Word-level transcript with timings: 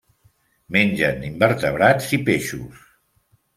Mengen 0.75 1.19
invertebrats 1.29 2.11
i 2.19 2.21
peixos. 2.33 2.83